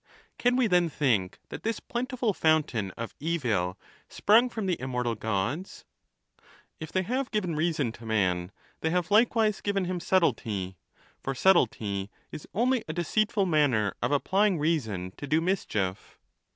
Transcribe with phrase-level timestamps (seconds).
[0.39, 3.77] Can we, then, think that this plentiful fountain of evil
[4.09, 5.85] sprung from the immortal Gods?
[6.79, 10.75] If they iave given reason to man, they have likewise given him subtlety,
[11.19, 16.17] for subtlety is only a deceitful manner of applying reason to do mischief.